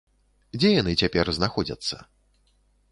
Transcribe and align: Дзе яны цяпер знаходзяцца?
Дзе 0.59 0.69
яны 0.81 0.95
цяпер 1.03 1.25
знаходзяцца? 1.41 1.95